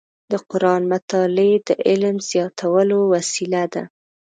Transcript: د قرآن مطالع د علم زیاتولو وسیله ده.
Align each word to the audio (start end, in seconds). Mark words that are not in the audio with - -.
د 0.31 0.33
قرآن 0.49 0.81
مطالع 0.91 1.51
د 1.67 1.69
علم 1.87 2.15
زیاتولو 2.29 2.97
وسیله 3.13 3.63
ده. 3.73 3.83